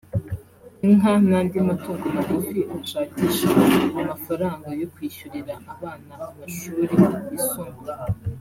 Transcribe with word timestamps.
inka 0.87 1.11
n’andi 1.27 1.57
matungo 1.69 2.05
magufi 2.15 2.59
bashakisha 2.71 3.49
amafaranga 4.01 4.67
yo 4.81 4.87
kwishyurira 4.93 5.53
abana 5.73 6.13
amashuri 6.29 6.93
yisumbuye 7.29 7.95